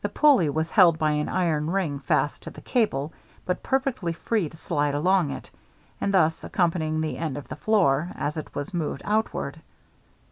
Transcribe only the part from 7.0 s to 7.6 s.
the end of the